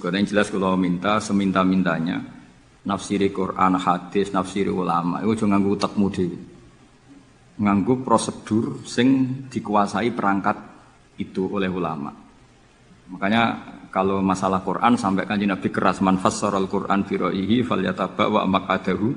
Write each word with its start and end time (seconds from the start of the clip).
Kalau 0.00 0.16
yang 0.16 0.24
jelas 0.24 0.48
kalau 0.48 0.80
minta 0.80 1.20
seminta-mintanya 1.20 2.24
nafsiri 2.88 3.28
Quran, 3.28 3.76
hadis, 3.76 4.32
nafsiri 4.32 4.72
ulama 4.72 5.20
itu 5.20 5.44
jangan 5.44 5.60
nganggu 5.60 5.70
utekmu 5.76 6.06
dhewe. 6.08 6.38
Nganggu 7.60 8.00
prosedur 8.00 8.80
sing 8.88 9.08
dikuasai 9.52 10.16
perangkat 10.16 10.56
itu 11.20 11.44
oleh 11.52 11.68
ulama. 11.68 12.08
Makanya 13.12 13.42
kalau 13.92 14.24
masalah 14.24 14.64
Quran 14.64 14.96
sampai 14.96 15.28
kanji 15.28 15.44
Nabi 15.44 15.68
keras 15.68 16.00
man 16.00 16.16
al 16.16 16.66
Quran 16.70 17.04
fi 17.04 17.14
ra'yihi 17.20 17.60
falyataba 17.60 18.24
wa 18.32 18.42
maqadahu 18.48 19.08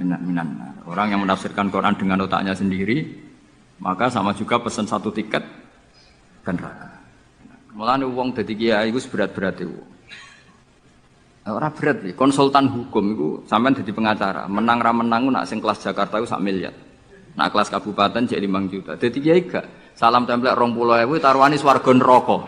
minan 0.00 0.80
Orang 0.88 1.12
yang 1.12 1.20
menafsirkan 1.22 1.68
Quran 1.68 1.94
dengan 1.94 2.24
otaknya 2.24 2.56
sendiri 2.56 3.04
maka 3.84 4.08
sama 4.08 4.32
juga 4.32 4.60
pesan 4.60 4.88
satu 4.88 5.12
tiket 5.12 5.44
dan 6.44 6.56
neraka. 6.56 6.88
Mulane 7.76 8.04
wong 8.08 8.32
dadi 8.34 8.54
kiai 8.56 8.90
iku 8.90 8.98
berat-berat 9.12 9.56
itu. 9.60 9.99
Ora 11.48 11.72
berat 11.72 12.04
nih, 12.04 12.12
konsultan 12.12 12.68
hukum 12.68 13.16
itu 13.16 13.28
sampean 13.48 13.72
jadi 13.72 13.96
pengacara, 13.96 14.44
menang 14.44 14.76
ra 14.76 14.92
menang 14.92 15.32
nak 15.32 15.48
sing 15.48 15.56
kelas 15.56 15.80
Jakarta 15.80 16.20
itu 16.20 16.28
sak 16.28 16.44
miliar. 16.44 16.76
Nak 17.32 17.48
kelas 17.48 17.72
kabupaten 17.72 18.28
jadi 18.28 18.44
5 18.44 18.68
juta. 18.68 18.92
Jadi 19.00 19.18
kiai 19.24 19.40
gak 19.48 19.96
salam 19.96 20.28
template 20.28 20.52
20.000 20.52 21.08
taruhane 21.16 21.56
swarga 21.56 21.90
neraka. 21.96 22.36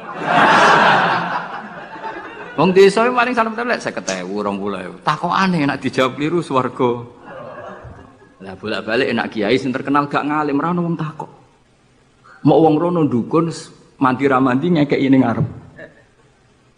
Wong 2.60 2.76
desa 2.76 3.08
paling 3.08 3.32
salam 3.32 3.56
template 3.56 3.80
50.000 3.80 4.28
20.000. 4.28 5.00
Takokane 5.00 5.64
nak 5.64 5.80
dijawab 5.80 6.12
keliru 6.20 6.44
swarga. 6.44 6.90
Lah 8.44 8.54
bolak-balik 8.58 9.08
enak 9.08 9.32
kiai 9.32 9.56
sing 9.56 9.72
terkenal 9.72 10.04
gak 10.10 10.28
ngalim 10.28 10.60
ra 10.60 10.76
ono 10.76 10.84
wong 10.84 10.96
takok. 11.00 11.30
Mau 12.44 12.58
wong 12.58 12.74
rono 12.74 13.06
dukun 13.06 13.48
mandi 14.02 14.26
ra 14.26 14.42
mandi 14.42 14.66
ngekeki 14.68 15.08
ning 15.08 15.22
ngarep. 15.24 15.61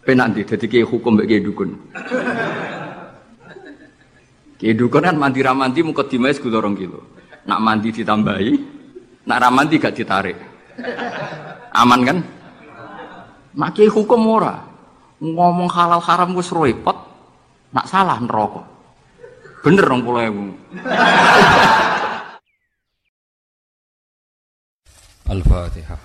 Penanti 0.05 0.45
jadi 0.45 0.65
kayak 0.69 0.85
hukum 0.93 1.17
bagi 1.17 1.41
dukun. 1.41 1.73
Kayak 4.61 4.75
dukun 4.77 5.01
kan 5.01 5.17
mandi 5.17 5.41
ramanti 5.41 5.81
muka 5.81 6.05
dimais 6.05 6.37
gue 6.37 6.53
dorong 6.53 6.77
kilo. 6.77 7.01
Nak 7.49 7.57
mandi 7.57 7.89
ditambahi, 7.89 8.51
nak 9.25 9.41
ramanti 9.41 9.81
gak 9.81 9.97
ditarik. 9.97 10.37
Aman 11.73 12.05
kan? 12.05 12.17
Kayak 13.73 13.97
hukum 13.97 14.29
ora. 14.29 14.61
Ngomong 15.17 15.73
halal 15.73 15.97
haram 16.05 16.37
gue 16.37 16.45
repot. 16.53 16.97
Nak 17.73 17.89
salah 17.89 18.21
neraka. 18.21 18.61
Bener 19.65 19.89
dong 19.89 20.05
pulau 20.05 20.21
ibu. 20.21 20.53
Al-Fatihah. 25.25 26.01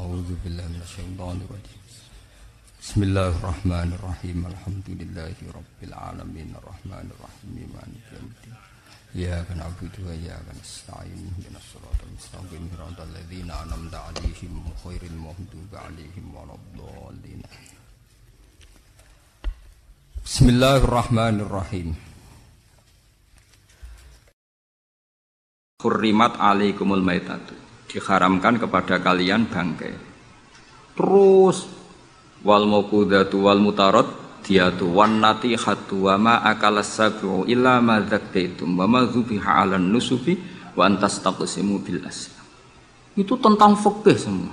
A'udzu 0.00 0.40
billahi 0.40 0.72
minasyaitonir 0.72 1.44
rajim. 1.52 1.80
Bismillahirrahmanirrahim. 2.82 4.42
Alhamdulillahi 4.42 5.54
rabbil 5.54 5.94
alamin 5.94 6.50
arrahmanirrahim 6.50 7.70
maliki 7.70 8.10
yaumiddin. 8.10 8.54
Iyyaka 9.14 9.54
na'budu 9.54 10.02
wa 10.02 10.10
iyyaka 10.10 10.50
nasta'in. 10.50 11.14
Ihdinas 11.14 11.62
siratal 11.70 12.10
mustaqim. 12.10 12.66
Siratal 12.74 13.06
ladzina 13.14 13.54
an'amta 13.62 14.02
'alaihim 14.02 14.66
ghairil 14.82 15.14
maghdubi 15.14 15.78
'alaihim 15.78 16.26
waladdallin. 16.34 17.46
Bismillahirrahmanirrahim. 20.26 21.94
Hurrimat 25.86 26.34
alaikumul 26.34 27.06
maitatu. 27.06 27.54
Diharamkan 27.94 28.58
kepada 28.58 28.98
kalian 28.98 29.46
bangkai. 29.46 29.94
Terus 30.98 31.78
wal 32.42 32.66
mauqudatu 32.66 33.46
wal 33.46 33.62
mutarad 33.62 34.06
diatu 34.42 34.90
wan 34.90 35.22
natihatu 35.22 36.10
wa 36.10 36.18
ma 36.18 36.34
akalas 36.42 36.98
sabu 36.98 37.46
illa 37.46 37.78
ma 37.78 38.02
dzakaitum 38.02 38.74
wa 38.74 38.86
ma 38.90 39.06
dzubiha 39.06 39.62
'alan 39.62 39.86
nusufi 39.86 40.34
wa 40.74 40.90
antas 40.90 41.22
taqsimu 41.22 41.78
itu 43.12 43.36
tentang 43.36 43.76
fikih 43.76 44.16
semua. 44.16 44.52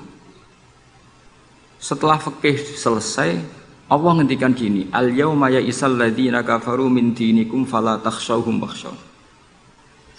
Setelah 1.79 2.19
fikih 2.19 2.59
selesai 2.75 3.39
Allah 3.87 4.11
ngendikan 4.19 4.51
gini 4.51 4.91
al 4.91 5.09
yauma 5.15 5.47
ya 5.47 5.63
isal 5.63 5.95
ladzina 5.95 6.43
kafaru 6.43 6.91
min 6.91 7.15
dinikum 7.15 7.63
fala 7.63 7.97
takhshawhum 8.03 8.59
bakhshaw 8.59 8.93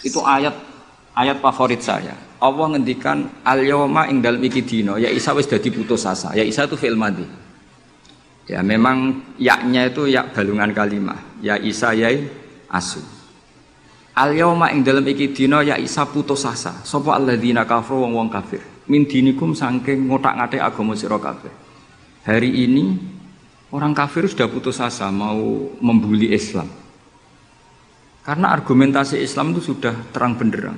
itu 0.01 0.17
ayat 0.25 0.57
ayat 1.13 1.37
favorit 1.39 1.79
saya. 1.85 2.17
Allah 2.41 2.73
ngendikan 2.73 3.29
al 3.45 3.61
yauma 3.61 4.09
ing 4.09 4.25
dalem 4.25 4.41
iki 4.41 4.65
dina 4.65 4.97
ya 4.97 5.13
Isa 5.13 5.37
wis 5.37 5.45
dadi 5.45 5.69
putus 5.69 6.09
asa. 6.09 6.33
Ya 6.33 6.41
Isa 6.41 6.65
itu 6.65 6.73
fi'il 6.73 6.97
madhi 6.97 7.29
Ya 8.49 8.65
memang 8.65 9.21
yaknya 9.37 9.89
itu 9.89 10.09
yak 10.09 10.33
balungan 10.33 10.73
kalimah. 10.73 11.19
Ya 11.43 11.57
Isa 11.61 11.93
yai 11.93 12.25
asu. 12.67 13.01
Al 14.17 14.35
yauma 14.35 14.73
ing 14.73 14.83
dalam 14.83 15.05
iki 15.07 15.31
dina 15.31 15.61
ya 15.61 15.77
Isa 15.77 16.03
putus 16.09 16.43
asa. 16.43 16.81
Sapa 16.83 17.15
alladzina 17.15 17.63
kafaru 17.63 18.07
wong 18.09 18.13
wong 18.17 18.29
kafir. 18.33 18.59
Min 18.89 19.05
dinikum 19.07 19.55
saking 19.55 20.09
ngotak-ngatik 20.09 20.59
agama 20.59 20.97
sira 20.97 21.15
kabeh. 21.21 21.53
Hari 22.27 22.51
ini 22.65 22.97
orang 23.71 23.95
kafir 23.95 24.27
sudah 24.27 24.49
putus 24.51 24.81
asa 24.81 25.07
mau 25.13 25.71
membuli 25.79 26.33
Islam. 26.33 26.67
Karena 28.21 28.53
argumentasi 28.53 29.17
Islam 29.17 29.55
itu 29.55 29.73
sudah 29.73 29.95
terang 30.13 30.37
benderang. 30.37 30.77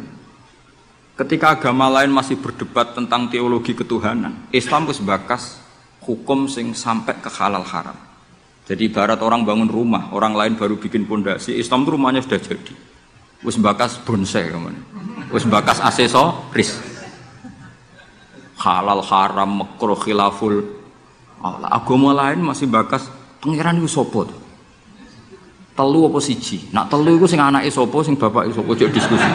Ketika 1.13 1.57
agama 1.57 1.89
lain 1.89 2.09
masih 2.09 2.39
berdebat 2.39 2.95
tentang 2.95 3.29
teologi 3.29 3.77
ketuhanan, 3.77 4.49
Islam 4.49 4.89
harus 4.89 4.97
bakas 5.03 5.62
hukum 6.03 6.45
sing 6.51 6.75
sampai 6.75 7.17
ke 7.19 7.29
halal 7.31 7.63
haram. 7.63 7.95
Jadi 8.63 8.87
barat 8.87 9.19
orang 9.19 9.43
bangun 9.43 9.67
rumah, 9.67 10.15
orang 10.15 10.35
lain 10.35 10.53
baru 10.55 10.79
bikin 10.79 11.03
pondasi, 11.03 11.59
Islam 11.59 11.83
itu 11.83 11.99
rumahnya 11.99 12.23
sudah 12.23 12.39
jadi. 12.39 12.73
Wis 13.43 13.59
bakas 13.59 13.99
bonsai 13.99 14.47
ke 14.47 14.55
mana? 14.55 14.79
Wis 15.35 15.43
bakas 15.43 15.83
aksesoris. 15.83 16.79
Halal 18.55 19.03
haram 19.03 19.67
makruh 19.67 19.99
khilaful. 19.99 20.63
Allah, 21.43 21.67
agama 21.75 22.15
lain 22.15 22.39
masih 22.39 22.71
bakas 22.71 23.11
pangeran 23.43 23.83
itu 23.83 23.91
sopo 23.91 24.23
Telu 25.73 26.05
apa 26.05 26.21
siji? 26.21 26.69
Nak 26.69 26.87
telu 26.93 27.17
itu 27.17 27.25
sing 27.25 27.41
anake 27.41 27.67
sapa, 27.73 27.97
sing 28.05 28.13
bapak 28.13 28.45
sapa, 28.53 28.71
jadi 28.77 28.93
diskusi. 28.93 29.25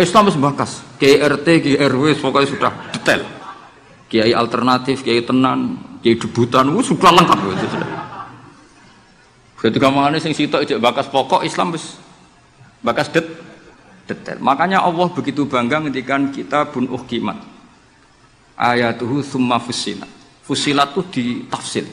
Islam 0.00 0.32
wis 0.32 0.38
bakas, 0.40 0.80
KRT, 0.96 1.46
KRW 1.62 2.16
pokoknya 2.16 2.48
sudah 2.48 2.72
detail. 2.96 3.22
Kiai 4.08 4.32
alternatif, 4.32 5.04
kiai 5.04 5.20
tenan, 5.20 5.76
kiai 6.02 6.16
debutan, 6.18 6.72
itu 6.72 6.92
sudah 6.96 7.10
lengkap 7.12 7.38
itu 7.46 7.66
sudah. 7.70 7.90
Ketika 9.56 9.88
mana 9.88 10.20
sing 10.20 10.36
sitok 10.36 10.62
ijek 10.68 10.78
bakas 10.78 11.08
pokok 11.08 11.42
Islam 11.42 11.72
bis 11.72 11.96
bakas 12.84 13.08
det 13.10 13.24
detail. 14.06 14.38
Makanya 14.38 14.84
Allah 14.84 15.10
begitu 15.10 15.44
bangga 15.44 15.82
ngendikan 15.82 16.30
kita 16.30 16.70
bun 16.70 16.86
uhkimat. 16.92 17.36
Ayatuhu 18.56 19.20
summa 19.20 19.58
fusilat. 19.60 20.08
Fusilat 20.46 20.94
itu 20.94 21.02
ditafsir. 21.10 21.84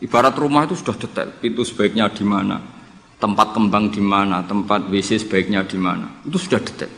Ibarat 0.00 0.32
rumah 0.40 0.64
itu 0.64 0.74
sudah 0.74 0.96
detail. 0.96 1.28
Pintu 1.36 1.60
sebaiknya 1.62 2.08
di 2.08 2.24
mana, 2.24 2.56
tempat 3.20 3.52
kembang 3.52 3.92
di 3.92 4.00
mana, 4.00 4.40
tempat 4.40 4.88
WC 4.88 5.28
sebaiknya 5.28 5.62
di 5.68 5.76
mana. 5.76 6.24
Itu 6.24 6.40
sudah 6.40 6.58
detail. 6.64 6.88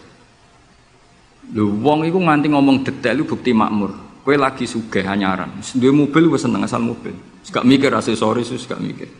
Lu 1.53 1.83
wong 1.83 2.07
itu 2.07 2.17
nganti 2.17 2.47
ngomong 2.49 2.87
detail 2.87 3.21
itu 3.21 3.27
bukti 3.27 3.51
makmur. 3.51 4.12
Kue 4.23 4.39
lagi 4.39 4.71
suge 4.71 5.03
hanyaran. 5.03 5.59
Dua 5.75 5.91
mobil 5.91 6.31
gue 6.31 6.39
seneng 6.39 6.63
asal 6.63 6.79
mobil. 6.79 7.11
Gak 7.43 7.67
mikir 7.67 7.91
aksesoris, 7.91 8.55
gak 8.71 8.79
mikir. 8.79 9.11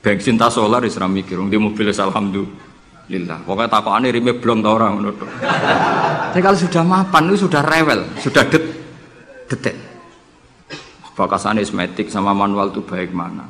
Bensin 0.00 0.40
tas 0.40 0.56
solar 0.56 0.80
isra 0.84 1.04
mikir. 1.04 1.36
Di 1.48 1.60
mobil 1.60 1.92
alhamdulillah. 1.92 3.38
Pokoknya 3.44 3.68
takokannya 3.68 4.08
rime 4.12 4.32
belum 4.40 4.64
tau 4.64 4.80
orang. 4.80 5.00
Tapi 6.32 6.40
kalau 6.40 6.56
sudah 6.56 6.82
mapan 6.82 7.28
itu 7.28 7.44
sudah 7.44 7.62
rewel, 7.62 8.00
sudah 8.20 8.42
det 8.48 8.64
detek. 9.48 9.76
Bakasan 11.14 11.60
esmetik 11.62 12.08
sama 12.08 12.32
manual 12.32 12.72
itu 12.72 12.80
baik 12.82 13.14
mana. 13.14 13.46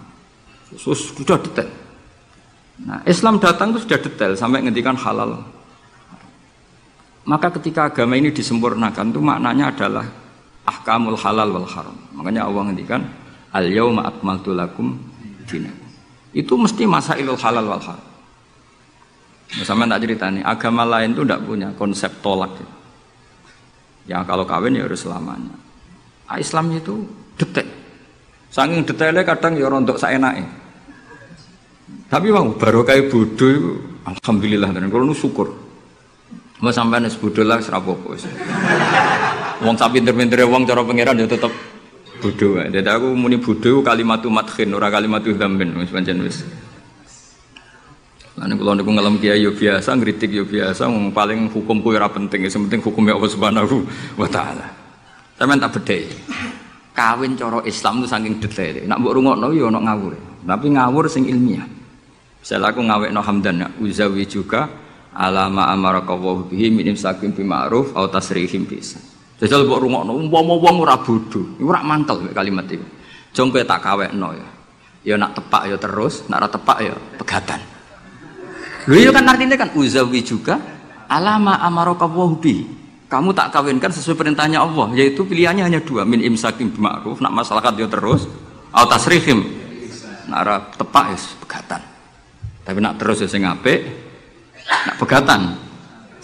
Sus, 0.75 1.15
sudah 1.15 1.39
detek. 1.39 1.71
Nah, 2.83 2.99
Islam 3.07 3.39
datang 3.39 3.71
itu 3.71 3.87
sudah 3.87 3.99
detail 4.03 4.35
sampai 4.35 4.67
ngendikan 4.67 4.99
halal. 4.99 5.39
Maka 7.25 7.55
ketika 7.57 7.89
agama 7.89 8.19
ini 8.19 8.35
disempurnakan 8.35 9.15
itu 9.15 9.21
maknanya 9.23 9.71
adalah 9.73 10.05
ahkamul 10.65 11.17
halal 11.17 11.49
wal 11.53 11.69
haram. 11.69 11.97
Makanya 12.17 12.49
Allah 12.49 12.63
ngendikan 12.69 13.03
al 13.53 13.67
yauma 13.69 14.09
akmaltu 14.09 14.57
lakum 14.57 14.97
dinakum. 15.49 15.89
Itu 16.35 16.59
mesti 16.59 16.89
masailul 16.89 17.39
halal 17.39 17.67
wal 17.69 17.85
haram. 17.85 18.09
Sama 19.63 19.87
tak 19.87 20.03
cerita 20.03 20.27
nih, 20.33 20.43
agama 20.43 20.83
lain 20.83 21.15
itu 21.15 21.23
tidak 21.23 21.41
punya 21.47 21.69
konsep 21.79 22.11
tolak. 22.25 22.51
Ya. 22.59 22.69
Yang 24.17 24.23
kalau 24.27 24.45
kawin 24.45 24.77
ya 24.77 24.83
harus 24.85 25.01
selamanya. 25.05 25.55
Ah, 26.27 26.41
Islam 26.41 26.75
itu 26.75 27.07
detek. 27.39 27.69
Saking 28.51 28.83
detailnya 28.83 29.23
kadang 29.23 29.55
ya 29.55 29.71
rontok 29.71 30.01
naik. 30.01 30.47
Tapi 32.09 32.27
bang, 32.31 32.47
baru 32.55 32.81
kayak 32.87 33.11
bodoh, 33.11 33.79
alhamdulillah 34.07 34.71
dan 34.71 34.87
kalau 34.91 35.05
nu 35.07 35.17
syukur. 35.17 35.51
Mau 36.63 36.71
sampai 36.71 37.03
nih 37.03 37.13
bodoh 37.19 37.45
lah 37.45 37.59
serapopo. 37.61 38.15
Wong 39.63 39.79
sapi 39.79 40.03
pinter-pintere 40.03 40.43
wong 40.43 40.67
cara 40.67 40.83
pangeran 40.83 41.15
ya 41.21 41.31
tetep 41.31 41.53
bodoh. 42.19 42.59
Jadi 42.59 42.89
aku 42.89 43.15
muni 43.15 43.39
bodoh 43.39 43.85
kalimat 43.85 44.25
matkin, 44.27 44.73
ora 44.75 44.89
kalimat 44.91 45.23
dzambin 45.23 45.77
wis 45.79 45.93
pancen 45.93 46.19
wis. 46.25 46.43
Lan 48.35 48.51
kula 48.59 48.75
niku 48.75 48.91
ngalem 48.91 49.23
kiai 49.23 49.47
yo 49.47 49.55
biasa, 49.55 49.95
ngritik 49.95 50.35
yo 50.35 50.43
biasa, 50.43 50.91
wong 50.91 51.15
paling 51.15 51.47
hukumku 51.55 51.95
ora 51.95 52.11
penting, 52.11 52.51
sing 52.51 52.67
penting 52.67 52.83
hukumnya 52.83 53.15
Allah 53.15 53.31
Subhanahu 53.31 53.77
wa 54.19 54.27
taala. 54.27 54.67
Sampeyan 55.39 55.63
tak 55.63 55.71
bedhe. 55.79 56.11
Kawin 56.95 57.39
cara 57.39 57.63
Islam 57.63 58.03
itu 58.03 58.07
saking 58.11 58.35
detail. 58.43 58.87
Nak 58.87 58.99
mbok 59.03 59.13
rungokno 59.19 59.51
yo 59.55 59.71
ono 59.71 59.83
ngawur. 59.83 60.15
Tapi 60.47 60.67
ngawur 60.75 61.07
sing 61.07 61.27
ilmiah. 61.31 61.67
Misalnya 62.43 62.75
aku 62.75 62.81
ngawekno 62.83 63.21
hamdan 63.23 63.57
ya, 63.63 63.69
uzawi 63.81 64.27
juga 64.27 64.69
alama 65.15 65.71
amarakallahu 65.71 66.51
bihi 66.51 66.69
min 66.75 66.91
imsakin 66.91 67.33
bi 67.33 67.47
ma'ruf 67.47 67.95
au 67.95 68.11
tasrihim 68.11 68.67
bisa. 68.67 69.14
Jajal 69.43 69.67
mbok 69.67 69.83
rungokno 69.83 70.13
umpama 70.15 70.55
wong 70.55 70.77
ora 70.87 70.95
bodho, 70.99 71.59
ora 71.59 71.83
mantel 71.83 72.31
kalimat 72.31 72.71
itu. 72.71 72.87
Jong 73.35 73.51
kowe 73.51 73.67
tak 73.67 73.83
kawekno 73.83 74.31
ya. 74.31 74.47
Ya 75.05 75.15
nak 75.19 75.35
tepak 75.35 75.67
ya 75.69 75.77
terus, 75.77 76.25
nak 76.31 76.47
ora 76.47 76.49
tepak 76.49 76.79
ya 76.81 76.95
pegatan. 77.19 77.61
Lho 78.87 78.95
iya 78.95 79.11
kan 79.11 79.27
artinya 79.27 79.59
kan 79.59 79.75
uzawi 79.75 80.23
juga 80.23 80.61
alama 81.11 81.59
amarakallahu 81.67 82.39
bihi. 82.39 82.65
Kamu 83.11 83.31
tak 83.37 83.53
kawinkan 83.53 83.93
sesuai 83.93 84.17
perintahnya 84.17 84.65
Allah, 84.65 84.91
yaitu 84.97 85.23
pilihannya 85.23 85.67
hanya 85.67 85.81
dua, 85.83 86.03
min 86.03 86.25
imsakin 86.25 86.73
bi 86.73 86.83
ma'ruf, 86.83 87.23
nak 87.23 87.31
masalah 87.31 87.63
ya 87.77 87.87
terus, 87.87 88.27
au 88.75 88.85
tasrihim. 88.91 89.45
Nak 90.31 90.39
ora 90.41 90.57
tepak 90.73 91.05
ya 91.15 91.19
pegatan. 91.45 91.83
Tapi 92.65 92.79
nak 92.81 92.97
terus 92.97 93.23
ya 93.23 93.29
sing 93.29 93.45
apik, 93.45 93.85
Nak 94.65 94.97
pegatan. 94.97 95.41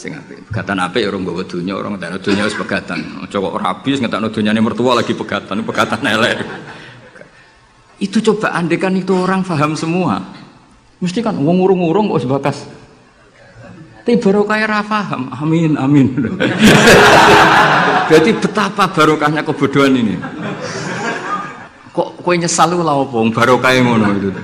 Sing 0.00 0.16
apik. 0.16 0.48
Pegatan 0.48 0.80
apik 0.80 1.04
orang 1.04 1.28
nggawa 1.28 1.44
donya, 1.44 1.76
orang 1.76 2.00
ngetakno 2.00 2.18
donya 2.24 2.42
wis 2.48 2.56
pegatan. 2.56 2.98
Aja 3.20 3.36
kok 3.36 3.52
rabi 3.60 3.88
wis 3.92 4.00
ngetakno 4.00 4.32
donyane 4.32 4.60
mertua 4.64 4.96
lagi 4.96 5.12
pegatan, 5.12 5.60
pegatan 5.60 6.00
elek. 6.08 6.38
Itu 8.00 8.24
coba 8.24 8.56
andekan 8.56 8.96
itu 8.96 9.12
orang 9.12 9.44
paham 9.44 9.76
semua. 9.76 10.24
Mesti 11.04 11.20
kan 11.20 11.36
wong 11.36 11.60
urung-urung 11.60 12.08
kok 12.16 12.24
sebakas 12.24 12.64
tapi 14.10 14.26
barokah 14.26 14.58
ra 14.66 14.82
paham. 14.82 15.30
Amin, 15.38 15.78
amin. 15.78 16.10
Berarti 18.10 18.30
betapa 18.42 18.90
barokahnya 18.90 19.46
kebodohan 19.46 19.94
ini. 19.94 20.18
Kok 21.94 22.18
kowe 22.18 22.34
nyesal 22.34 22.74
lu 22.74 22.82
lah 22.82 22.98
opo 22.98 23.22
barokah 23.30 23.70
ngono 23.78 24.10
itu. 24.18 24.34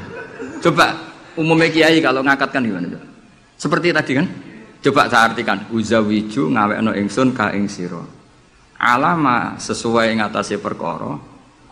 Coba 0.62 0.94
umumnya 1.34 1.66
kiai 1.66 1.98
kalau 1.98 2.22
ngakatkan 2.22 2.62
gimana? 2.62 2.94
Seperti 3.58 3.90
tadi 3.90 4.12
kan? 4.22 4.30
Coba 4.86 5.10
saya 5.10 5.34
artikan, 5.34 5.66
uzawiju 5.74 6.54
ngawekno 6.54 6.94
ingsun 6.94 7.34
ka 7.34 7.50
ing 7.50 7.66
sira. 7.66 7.98
Alama 8.78 9.58
sesuai 9.58 10.14
ngatasi 10.14 10.62
perkara, 10.62 11.10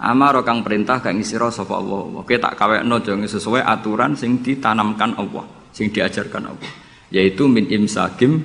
amaro 0.02 0.42
kang 0.42 0.66
perintah 0.66 0.98
kang 0.98 1.22
sira 1.22 1.46
sapa 1.46 1.78
Allah. 1.78 2.26
Oke 2.26 2.42
tak 2.42 2.58
kawekno 2.58 2.98
jeng 3.06 3.22
sesuai 3.22 3.62
aturan 3.62 4.18
sing 4.18 4.42
ditanamkan 4.42 5.14
Allah, 5.14 5.46
sing 5.70 5.94
diajarkan 5.94 6.42
Allah. 6.42 6.70
Yaitu 7.14 7.46
min 7.46 7.70
imsakim 7.70 8.42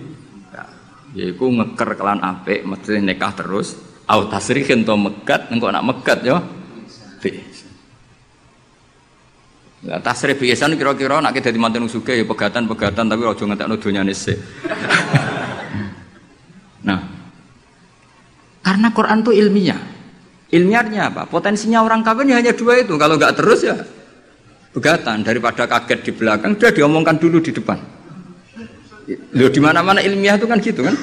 yaiku 1.17 1.49
ngeker 1.49 1.97
kelan 1.97 2.21
apik 2.21 2.61
mesti 2.61 3.01
nikah 3.01 3.33
terus 3.33 3.73
au 4.05 4.29
tasrihin 4.29 4.85
to 4.85 4.93
megat 4.93 5.49
engko 5.49 5.73
nak 5.73 5.81
megat 5.81 6.21
yo 6.21 6.37
Lah 9.87 10.03
tasrif 10.03 10.35
biasa 10.35 10.67
kira-kira 10.75 11.23
nak 11.23 11.31
dadi 11.31 11.55
manten 11.55 11.87
suge 11.87 12.19
ya 12.19 12.25
pegatan-pegatan 12.27 13.07
tapi 13.07 13.23
aja 13.23 13.43
ngentekno 13.47 13.75
donyane 13.79 14.11
sik. 14.11 14.35
nah. 16.87 16.99
Karena 18.59 18.87
Quran 18.91 19.23
itu 19.23 19.31
ilmiah. 19.31 19.79
Ilmiahnya 20.51 21.13
apa? 21.13 21.23
Potensinya 21.31 21.79
orang 21.79 22.03
kawin 22.03 22.27
ya 22.27 22.43
hanya 22.43 22.51
dua 22.51 22.83
itu. 22.83 22.99
Kalau 22.99 23.15
nggak 23.15 23.39
terus 23.39 23.63
ya 23.63 23.79
pegatan 24.75 25.23
daripada 25.23 25.63
kaget 25.63 25.99
di 26.05 26.11
belakang 26.11 26.59
sudah 26.59 26.71
diomongkan 26.75 27.15
dulu 27.15 27.39
di 27.39 27.55
depan. 27.55 27.79
Loh 29.33 29.49
di 29.49 29.61
mana-mana 29.63 30.03
ilmiah 30.03 30.35
itu 30.35 30.45
kan 30.45 30.59
gitu 30.59 30.83
kan? 30.83 30.93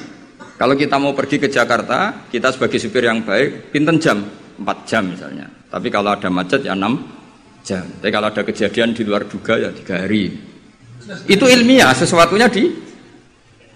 Kalau 0.56 0.74
kita 0.76 0.96
mau 0.96 1.12
pergi 1.12 1.36
ke 1.36 1.48
Jakarta, 1.52 2.28
kita 2.32 2.52
sebagai 2.52 2.80
supir 2.80 3.04
yang 3.04 3.24
baik, 3.24 3.72
pinten 3.72 4.00
jam? 4.00 4.24
4 4.56 4.88
jam 4.88 5.04
misalnya. 5.04 5.44
Tapi 5.68 5.92
kalau 5.92 6.16
ada 6.16 6.32
macet 6.32 6.64
ya 6.64 6.72
6 6.72 6.80
jam. 7.66 7.82
Tapi 7.98 8.10
kalau 8.14 8.30
ada 8.30 8.42
kejadian 8.46 8.94
di 8.94 9.02
luar 9.02 9.26
duga 9.26 9.58
ya 9.58 9.74
tiga 9.74 10.06
hari. 10.06 10.30
Itu 11.26 11.50
ilmiah, 11.50 11.90
sesuatunya 11.90 12.46
di 12.46 12.70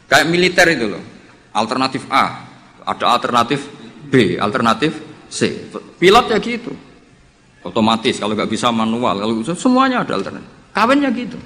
kayak 0.07 0.27
militer 0.31 0.67
itu 0.71 0.87
loh. 0.87 1.03
Alternatif 1.51 2.07
A, 2.07 2.47
ada 2.87 3.07
alternatif 3.11 3.67
B, 4.07 4.39
alternatif 4.39 4.95
C. 5.27 5.67
Pilot 5.99 6.27
ya 6.31 6.39
gitu. 6.39 6.71
Otomatis 7.67 8.17
kalau 8.23 8.39
nggak 8.39 8.49
bisa 8.49 8.71
manual, 8.71 9.19
kalau 9.19 9.35
semuanya 9.59 10.07
ada 10.07 10.15
alternatif. 10.15 10.49
Kawinnya 10.71 11.11
gitu. 11.11 11.39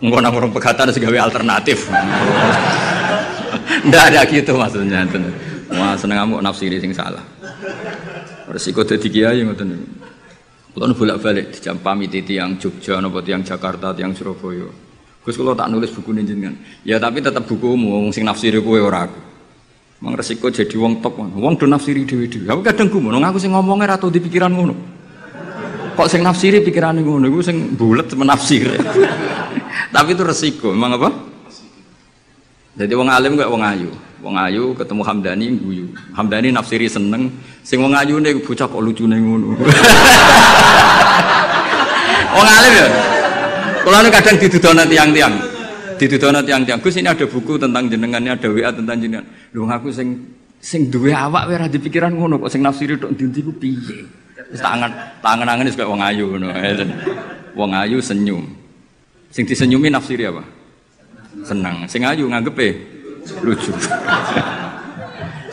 Enggak 0.00 0.20
nang 0.24 0.34
orang 0.36 0.52
pegatan 0.52 0.92
sebagai 0.92 1.20
alternatif. 1.20 1.88
Ndak 3.88 4.02
ada 4.12 4.20
gitu 4.28 4.52
maksudnya. 4.56 5.08
Wah 5.72 5.96
seneng 5.96 6.20
kamu 6.24 6.34
nafsiri 6.44 6.76
sing 6.80 6.92
salah. 6.92 7.24
Resiko 8.46 8.86
dadi 8.86 9.10
kiai 9.10 9.42
ngoten 9.42 9.66
niku. 9.66 9.86
Kula 10.76 10.92
bolak-balik 10.92 11.56
dijampami 11.56 12.04
yang 12.28 12.60
Jogja 12.60 13.00
napa 13.00 13.24
yang 13.24 13.40
Jakarta, 13.40 13.96
yang 13.96 14.12
Surabaya. 14.12 14.68
Gus 15.24 15.34
kula 15.34 15.56
tak 15.56 15.72
nulis 15.72 15.88
buku 15.88 16.12
jenengan. 16.12 16.52
Ya 16.84 17.00
tapi 17.00 17.24
tetap 17.24 17.48
bukumu 17.48 17.96
wong 17.96 18.12
sing 18.12 18.28
nafsiri 18.28 18.60
kowe 18.60 18.78
ora 18.78 19.08
aku. 19.08 19.20
Mang 20.04 20.14
resiko 20.14 20.52
jadi 20.52 20.76
wong 20.76 21.00
top. 21.00 21.18
Wong 21.18 21.56
do 21.56 21.64
nafsiri 21.64 22.04
dhewe-dhewe. 22.04 22.46
Aku 22.52 22.60
kadang 22.60 22.92
gumun, 22.92 23.18
aku 23.24 23.40
sing 23.40 23.56
ngomongnya 23.56 23.96
atau 23.96 24.12
di 24.12 24.20
pikiran 24.20 24.52
ngono. 24.52 24.76
Kok 25.96 26.08
sing 26.12 26.20
nafsiri 26.20 26.60
pikiran 26.60 27.00
ngono 27.00 27.24
iku 27.24 27.40
sing 27.40 27.72
bulet 27.72 28.12
menafsir. 28.12 28.68
tapi 29.96 30.12
itu 30.12 30.22
resiko, 30.22 30.76
memang 30.76 31.00
apa? 31.00 31.08
Jadi 32.76 32.92
wong 32.92 33.08
alim 33.08 33.32
kok 33.40 33.48
wong 33.48 33.64
ayu. 33.64 33.90
Wong 34.24 34.34
ayu 34.40 34.72
ketemu 34.72 35.02
Hamdani 35.04 35.46
guyu. 35.60 35.86
Hamdani 36.16 36.48
nafsiri 36.48 36.88
seneng, 36.88 37.28
sing 37.60 37.84
wong 37.84 37.92
ayu 37.92 38.16
nih 38.16 38.40
bocah 38.40 38.64
kok 38.64 38.80
lucune 38.80 39.20
ngono. 39.20 39.60
wong 42.36 42.48
alim 42.48 42.72
ya. 42.72 42.88
Kalau 43.84 43.98
ini 44.00 44.10
kadang 44.10 44.36
didudono 44.40 44.82
tiang-tiang. 44.88 45.34
Didudono 46.00 46.40
tiang-tiang. 46.40 46.80
Gus 46.80 46.96
ini 46.96 47.12
ada 47.12 47.28
buku 47.28 47.60
tentang 47.60 47.92
jenengannya, 47.92 48.40
ada 48.40 48.48
WA 48.48 48.72
tentang 48.72 48.96
jenengan. 48.96 49.24
Lu 49.52 49.68
aku 49.68 49.92
sing 49.92 50.16
sing 50.56 50.88
duwe 50.88 51.12
awak 51.12 51.52
wae 51.52 51.68
di 51.68 51.76
pikiran 51.76 52.16
ngono 52.16 52.40
kok 52.40 52.48
sing 52.48 52.64
nafsiri 52.64 52.96
tok 52.96 53.12
ndi 53.12 53.40
ku 53.44 53.52
piye. 53.52 54.00
Wis 54.48 54.64
tangan 54.64 55.20
tangan-angan 55.20 55.68
wis 55.68 55.76
wong 55.76 56.00
ayu 56.00 56.24
ngono. 56.32 56.56
Wong 57.52 57.70
ayu 57.76 58.00
senyum. 58.00 58.48
Sing 59.28 59.44
disenyumi 59.44 59.92
nafsiri 59.92 60.24
apa? 60.24 60.40
Senang. 61.44 61.84
Sing 61.84 62.00
ayu 62.08 62.24
nganggepe 62.32 62.95
lucu. 63.42 63.72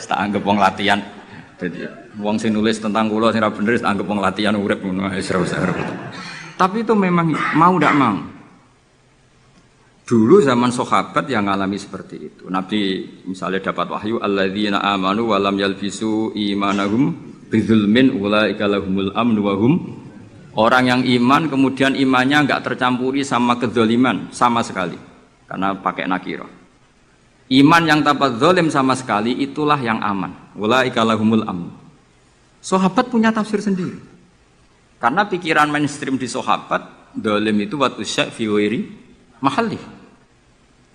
Tak 0.04 0.18
anggap 0.20 0.42
wong 0.44 0.60
latihan. 0.60 1.00
Jadi 1.58 1.86
wong 2.20 2.36
sing 2.36 2.52
nulis 2.52 2.76
tentang 2.76 3.08
kula 3.08 3.32
sing 3.32 3.40
ra 3.40 3.48
bener 3.48 3.80
anggap 3.80 4.06
wong 4.06 4.20
latihan 4.20 4.54
urip 4.54 4.84
ngono 4.84 5.08
tapi 6.54 6.86
itu 6.86 6.94
memang 6.94 7.34
mau 7.58 7.74
tidak 7.78 7.94
mau. 7.98 8.16
Dulu 10.04 10.36
zaman 10.44 10.68
sahabat 10.68 11.24
yang 11.32 11.48
ngalami 11.48 11.80
seperti 11.80 12.16
itu. 12.20 12.44
Nabi 12.52 13.08
misalnya 13.24 13.72
dapat 13.72 13.88
wahyu 13.88 14.20
alladzina 14.20 14.78
amanu 14.84 15.32
wa 15.32 15.40
lam 15.40 15.56
yalbisu 15.56 16.36
imanahum 16.36 17.16
bidzulmin 17.48 18.12
ulaika 18.12 18.68
lahumul 18.68 19.10
amnu 19.16 19.40
wa 19.42 19.54
hum. 19.56 19.74
Orang 20.54 20.86
yang 20.86 21.02
iman 21.02 21.50
kemudian 21.50 21.98
imannya 21.98 22.46
enggak 22.46 22.62
tercampuri 22.62 23.26
sama 23.26 23.58
kezaliman 23.58 24.30
sama 24.30 24.62
sekali. 24.62 24.94
Karena 25.50 25.74
pakai 25.74 26.06
nakirah 26.06 26.63
Iman 27.52 27.84
yang 27.84 28.00
tanpa 28.00 28.32
zalim 28.40 28.72
sama 28.72 28.96
sekali 28.96 29.36
itulah 29.44 29.76
yang 29.76 30.00
aman. 30.00 30.32
Ulaika 30.56 31.04
aman. 31.04 31.68
Sahabat 32.64 33.12
punya 33.12 33.28
tafsir 33.28 33.60
sendiri. 33.60 34.00
Karena 34.96 35.28
pikiran 35.28 35.68
mainstream 35.68 36.16
di 36.16 36.24
sahabat, 36.24 37.12
zalim 37.12 37.60
itu 37.60 37.76
waktu 37.76 38.00
syak 38.00 38.32
fi 38.32 38.48
mahali. 39.44 39.76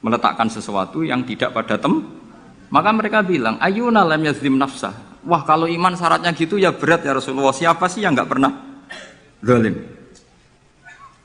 Meletakkan 0.02 0.50
sesuatu 0.50 1.06
yang 1.06 1.22
tidak 1.22 1.54
pada 1.54 1.78
tem. 1.78 2.02
Maka 2.74 2.90
mereka 2.94 3.22
bilang, 3.22 3.62
ayuna 3.62 4.02
lam 4.02 4.22
yazlim 4.26 4.58
nafsah. 4.58 5.22
Wah 5.30 5.46
kalau 5.46 5.70
iman 5.70 5.94
syaratnya 5.94 6.32
gitu 6.34 6.58
ya 6.58 6.74
berat 6.74 7.06
ya 7.06 7.14
Rasulullah. 7.14 7.54
Siapa 7.54 7.86
sih 7.86 8.02
yang 8.02 8.18
nggak 8.18 8.30
pernah 8.30 8.52
zalim? 9.46 9.76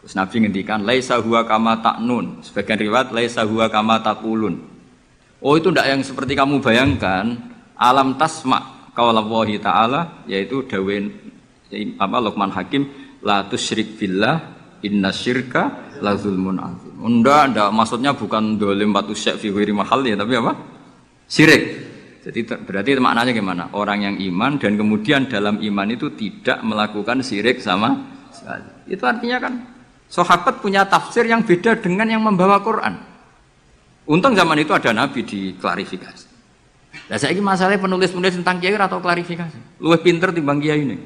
Terus 0.04 0.12
Nabi 0.20 0.36
ngendikan, 0.44 0.84
laisa 0.84 1.16
huwa 1.16 1.48
kama 1.48 1.80
ta'nun. 1.80 2.44
Sebagian 2.44 2.76
riwayat, 2.76 3.08
laisa 3.16 3.40
huwa 3.48 3.72
kama 3.72 4.04
taqulun. 4.04 4.73
Oh 5.44 5.60
itu 5.60 5.68
tidak 5.68 5.92
yang 5.92 6.00
seperti 6.00 6.32
kamu 6.32 6.64
bayangkan. 6.64 7.36
Alam 7.76 8.16
tasma 8.16 8.88
kaulallahi 8.96 9.60
ta'ala 9.60 10.24
yaitu 10.24 10.64
dawin 10.64 11.12
apa 12.00 12.16
Luqman 12.16 12.48
Hakim 12.48 12.88
la 13.20 13.44
tusyrik 13.44 14.00
billah 14.00 14.40
inna 14.80 15.12
syirka 15.12 15.92
la 16.00 16.16
zulmun 16.16 16.56
azim. 16.64 16.96
Unda, 17.04 17.44
ndak 17.44 17.68
maksudnya 17.76 18.16
bukan 18.16 18.56
dolim 18.56 18.96
batu 18.96 19.12
syek 19.12 19.36
fi 19.36 19.52
mahal 19.68 20.00
ya 20.08 20.16
tapi 20.16 20.32
apa? 20.40 20.52
Syirik. 21.28 21.62
Jadi 22.24 22.40
berarti 22.64 22.96
maknanya 22.96 23.36
gimana? 23.36 23.68
Orang 23.76 24.00
yang 24.00 24.16
iman 24.16 24.56
dan 24.56 24.80
kemudian 24.80 25.28
dalam 25.28 25.60
iman 25.60 25.88
itu 25.92 26.08
tidak 26.16 26.64
melakukan 26.64 27.20
sirik 27.20 27.60
sama 27.60 28.00
sekali. 28.32 28.88
Itu 28.88 29.04
artinya 29.04 29.44
kan 29.44 29.54
sahabat 30.08 30.64
punya 30.64 30.88
tafsir 30.88 31.28
yang 31.28 31.44
beda 31.44 31.84
dengan 31.84 32.08
yang 32.08 32.24
membawa 32.24 32.64
Quran. 32.64 33.13
Untung 34.04 34.36
zaman 34.36 34.60
itu 34.60 34.72
ada 34.76 34.92
nabi 34.92 35.24
diklarifikasi. 35.24 36.26
Nah 37.08 37.16
saya 37.16 37.32
ini 37.32 37.40
masalahnya 37.40 37.80
penulis-penulis 37.80 38.36
tentang 38.36 38.60
kiai 38.60 38.76
atau 38.76 39.00
klarifikasi. 39.00 39.80
Lu 39.80 39.96
pinter 40.00 40.32
timbang 40.32 40.60
kiai 40.60 40.84
ini. 40.84 40.96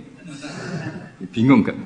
Bingung 1.30 1.62
gak? 1.62 1.78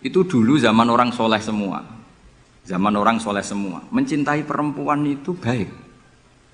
Itu 0.00 0.24
dulu 0.24 0.56
zaman 0.56 0.88
orang 0.90 1.10
soleh 1.14 1.38
semua. 1.42 1.82
Zaman 2.64 2.94
orang 2.94 3.18
soleh 3.18 3.42
semua. 3.42 3.82
Mencintai 3.90 4.46
perempuan 4.46 5.02
itu 5.06 5.34
baik. 5.36 5.68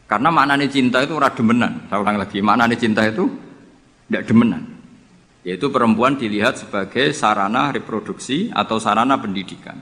Karena 0.06 0.30
maknanya 0.30 0.70
cinta 0.70 1.02
itu 1.02 1.18
ora 1.18 1.30
demenan. 1.34 1.90
Saya 1.90 1.98
ulang 1.98 2.16
lagi, 2.16 2.38
maknanya 2.38 2.76
cinta 2.78 3.02
itu 3.02 3.26
tidak 4.06 4.22
demenan. 4.30 4.62
Yaitu 5.42 5.70
perempuan 5.70 6.14
dilihat 6.14 6.58
sebagai 6.58 7.10
sarana 7.10 7.74
reproduksi 7.74 8.50
atau 8.54 8.78
sarana 8.78 9.18
pendidikan. 9.18 9.78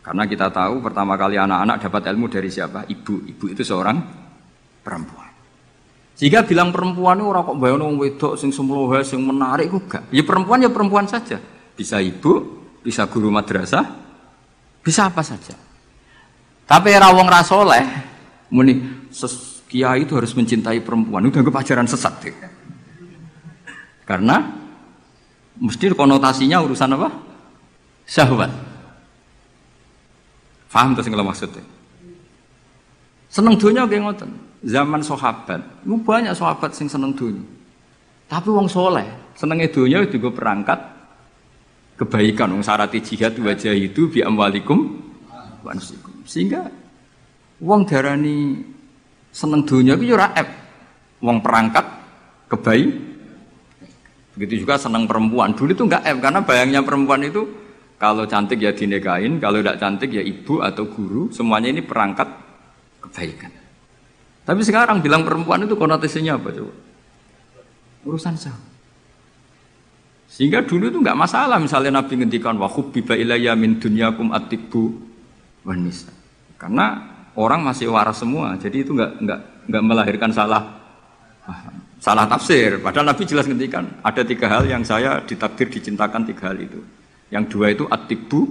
Karena 0.00 0.24
kita 0.24 0.48
tahu 0.48 0.80
pertama 0.80 1.14
kali 1.20 1.36
anak-anak 1.36 1.76
dapat 1.84 2.02
ilmu 2.08 2.26
dari 2.32 2.48
siapa? 2.48 2.88
Ibu. 2.88 3.28
Ibu 3.36 3.44
itu 3.52 3.62
seorang 3.64 4.00
perempuan. 4.80 5.28
Jika 6.20 6.44
bilang 6.44 6.68
perempuan 6.68 7.16
itu 7.16 7.32
orang 7.32 7.48
kok 7.48 7.56
bayang 7.56 7.96
wedok 7.96 8.36
sing 8.36 8.52
semlohe 8.52 9.00
sing 9.00 9.24
menarik 9.24 9.72
gak. 9.88 10.12
Ya 10.12 10.20
perempuan 10.20 10.60
ya 10.60 10.68
perempuan 10.68 11.08
saja. 11.08 11.40
Bisa 11.72 11.96
ibu, 11.96 12.60
bisa 12.84 13.08
guru 13.08 13.32
madrasah, 13.32 13.88
bisa 14.84 15.08
apa 15.08 15.24
saja. 15.24 15.56
Tapi 16.68 16.92
rawong 16.92 17.24
rasoleh, 17.24 17.84
muni 18.52 19.08
kiai 19.64 20.04
itu 20.04 20.12
harus 20.12 20.36
mencintai 20.36 20.84
perempuan. 20.84 21.24
Itu 21.24 21.40
anggap 21.40 21.56
ajaran 21.64 21.88
sesat. 21.88 22.14
Ya. 22.20 22.52
Karena 24.04 24.44
mesti 25.56 25.88
konotasinya 25.96 26.60
urusan 26.60 27.00
apa? 27.00 27.08
Syahwat. 28.04 28.69
Faham 30.70 30.94
tuh 30.94 31.02
sing 31.02 31.10
maksudnya? 31.12 31.66
Seneng 33.26 33.58
dunia 33.58 33.90
kayak 33.90 34.02
ngoten. 34.06 34.30
Zaman 34.60 35.00
sahabat, 35.00 35.62
itu 35.82 35.96
banyak 36.04 36.36
sahabat 36.36 36.76
sing 36.76 36.86
seneng 36.86 37.16
dunia. 37.16 37.42
Tapi 38.30 38.46
wong 38.52 38.70
soleh, 38.70 39.34
senengnya 39.34 39.66
dunia 39.72 40.06
juga 40.06 40.30
perangkat 40.30 40.78
kebaikan. 41.98 42.54
Wong 42.54 42.62
syarat 42.62 42.94
jihad 42.94 43.34
wajah 43.40 43.74
itu 43.74 44.06
bi 44.06 44.22
amwalikum 44.22 45.00
wansikum. 45.66 46.22
Sehingga 46.22 46.70
wong 47.58 47.88
darani 47.88 48.62
seneng 49.34 49.66
dunia 49.66 49.98
itu 49.98 50.14
ora 50.14 50.30
Wong 51.20 51.44
perangkat 51.44 51.84
kebaik. 52.48 52.88
Begitu 54.38 54.64
juga 54.64 54.80
seneng 54.80 55.04
perempuan. 55.04 55.52
Dulu 55.52 55.74
itu 55.74 55.84
enggak 55.84 56.00
F 56.00 56.16
karena 56.22 56.40
bayangnya 56.40 56.80
perempuan 56.80 57.20
itu 57.20 57.44
kalau 58.00 58.24
cantik 58.24 58.64
ya 58.64 58.72
dinikahin, 58.72 59.36
kalau 59.36 59.60
tidak 59.60 59.76
cantik 59.76 60.08
ya 60.08 60.24
ibu 60.24 60.64
atau 60.64 60.88
guru, 60.88 61.28
semuanya 61.28 61.68
ini 61.68 61.84
perangkat 61.84 62.32
kebaikan. 63.04 63.52
Tapi 64.48 64.60
sekarang 64.64 65.04
bilang 65.04 65.20
perempuan 65.20 65.68
itu 65.68 65.76
konotasinya 65.76 66.40
apa 66.40 66.48
coba? 66.48 66.72
Urusan 68.08 68.40
sah. 68.40 68.56
Sehingga 70.32 70.64
dulu 70.64 70.88
itu 70.88 70.96
nggak 70.96 71.18
masalah 71.18 71.60
misalnya 71.60 72.00
Nabi 72.00 72.24
ngendikan 72.24 72.56
wa 72.56 72.72
hubbiba 72.72 73.12
ilayya 73.20 73.52
min 73.52 73.76
dunyakum 73.76 74.32
atibu 74.32 74.96
wanisa. 75.68 76.08
Karena 76.56 77.04
orang 77.36 77.60
masih 77.60 77.92
waras 77.92 78.16
semua, 78.16 78.56
jadi 78.56 78.80
itu 78.80 78.96
nggak 78.96 79.12
nggak 79.20 79.40
nggak 79.68 79.82
melahirkan 79.84 80.32
salah 80.32 80.80
salah 82.00 82.24
tafsir. 82.24 82.80
Padahal 82.80 83.12
Nabi 83.12 83.28
jelas 83.28 83.44
ngendikan 83.44 84.00
ada 84.00 84.24
tiga 84.24 84.48
hal 84.48 84.64
yang 84.64 84.80
saya 84.88 85.20
ditakdir 85.20 85.68
dicintakan 85.68 86.24
tiga 86.24 86.48
hal 86.48 86.56
itu. 86.56 86.80
Yang 87.30 87.44
dua 87.54 87.66
itu 87.70 87.84
atibu 87.86 88.46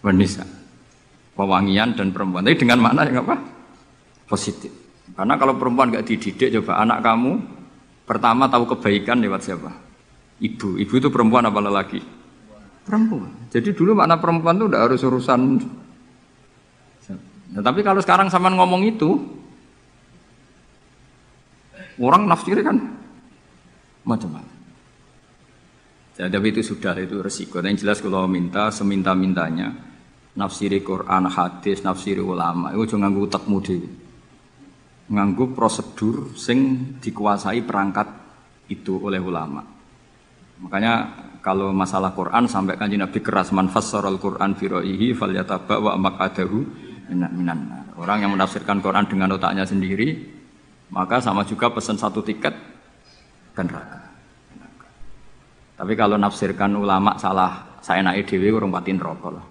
wanisa, 0.00 0.48
pewangian 1.36 1.92
dan 1.92 2.10
perempuan. 2.10 2.42
Tapi 2.44 2.56
dengan 2.56 2.80
makna 2.80 3.04
yang 3.04 3.22
apa? 3.22 3.36
Positif. 4.26 4.72
Karena 5.12 5.36
kalau 5.36 5.60
perempuan 5.60 5.92
nggak 5.92 6.08
dididik, 6.08 6.48
coba 6.60 6.80
anak 6.80 7.04
kamu 7.04 7.32
pertama 8.08 8.48
tahu 8.48 8.64
kebaikan 8.76 9.20
lewat 9.20 9.44
siapa? 9.44 9.70
Ibu. 10.40 10.80
Ibu 10.80 10.94
itu 10.98 11.08
perempuan 11.12 11.44
apa 11.44 11.60
lelaki? 11.60 12.00
Perempuan. 12.82 13.30
Jadi 13.52 13.76
dulu 13.76 13.92
makna 13.94 14.16
perempuan 14.18 14.56
itu 14.56 14.66
udah 14.72 14.80
harus 14.88 15.00
urusan. 15.04 15.40
Nah, 17.52 17.60
tapi 17.60 17.84
kalau 17.84 18.00
sekarang 18.00 18.32
sama 18.32 18.48
ngomong 18.48 18.88
itu, 18.88 19.20
orang 22.00 22.24
nafsir 22.24 22.56
kan 22.64 22.80
macam-macam. 24.08 24.51
Ya, 26.20 26.28
tapi 26.28 26.52
itu 26.52 26.60
sudah 26.60 26.92
itu 27.00 27.24
resiko. 27.24 27.64
Yang 27.64 27.88
jelas 27.88 27.98
kalau 28.04 28.28
minta 28.28 28.68
seminta 28.68 29.16
mintanya 29.16 29.72
nafsiri 30.36 30.84
Quran, 30.84 31.28
hadis, 31.28 31.84
nafsiri 31.84 32.20
ulama 32.20 32.72
itu 32.72 32.96
jangan 32.96 33.12
gue 33.12 33.28
tak 33.28 33.44
mudi 33.48 33.80
nganggu 35.12 35.52
prosedur 35.52 36.32
sing 36.38 36.92
dikuasai 37.00 37.60
perangkat 37.64 38.08
itu 38.72 38.96
oleh 38.96 39.20
ulama. 39.20 39.60
Makanya 40.62 40.94
kalau 41.42 41.74
masalah 41.74 42.14
Quran 42.14 42.46
sampai 42.46 42.78
kanji 42.78 42.96
Nabi 42.96 43.18
keras 43.18 43.50
man 43.50 43.68
al 43.68 44.18
Quran 44.22 44.54
fi 44.54 44.64
ra'yihi 44.70 45.12
falyataba 45.12 45.76
wa 45.82 45.92
maqadahu 45.98 46.58
minan 47.12 47.82
Orang 47.92 48.24
yang 48.24 48.32
menafsirkan 48.32 48.80
Quran 48.80 49.04
dengan 49.04 49.36
otaknya 49.36 49.68
sendiri 49.68 50.16
maka 50.92 51.20
sama 51.20 51.44
juga 51.44 51.68
pesan 51.68 52.00
satu 52.00 52.24
tiket 52.24 52.54
dan 53.52 53.68
neraka. 53.68 54.11
Tapi 55.82 55.98
kalau 55.98 56.14
nafsirkan 56.14 56.78
ulama 56.78 57.18
salah 57.18 57.74
saya 57.82 58.06
naik 58.06 58.30
dewi 58.30 58.54
urung 58.54 58.70
patin 58.70 59.02
rokok 59.02 59.30
lah. 59.34 59.42